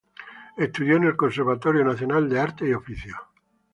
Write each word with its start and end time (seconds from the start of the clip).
Estudió 0.57 0.95
en 0.97 1.03
el 1.03 1.15
Conservatorio 1.15 1.83
Nacional 1.83 2.27
de 2.27 2.39
Artes 2.39 2.67
y 2.67 2.73
Oficios. 2.73 3.17